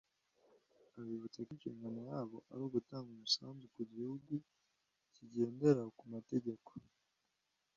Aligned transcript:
abibutsa 0.99 1.39
ko 1.45 1.49
inshingano 1.55 1.99
yabo 2.11 2.37
ari 2.51 2.61
ugutanga 2.67 3.07
umusanzu 3.11 3.65
ku 3.75 3.81
gihugu 3.93 4.31
kigendera 5.13 5.83
ku 5.97 6.03
mategeko 6.13 6.69